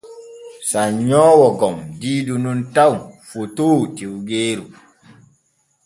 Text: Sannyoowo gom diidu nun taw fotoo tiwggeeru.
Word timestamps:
Sannyoowo 0.69 1.47
gom 1.59 1.75
diidu 1.99 2.35
nun 2.43 2.59
taw 2.75 2.93
fotoo 3.29 3.79
tiwggeeru. 3.95 4.65